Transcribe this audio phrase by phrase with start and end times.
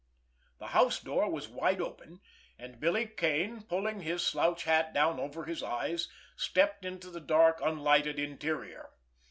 [0.57, 2.21] The house door was wide open,
[2.57, 7.59] and Billy Kane, pulling his slouch hat down over his eyes, stepped into the dark
[7.61, 8.89] unlighted interior.